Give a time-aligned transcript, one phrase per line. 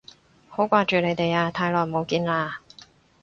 [0.49, 2.53] 好掛住你哋啊，太耐冇見喇